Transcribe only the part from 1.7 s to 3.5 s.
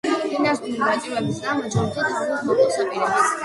ჯორჯი თავის მოკვლას აპირებს.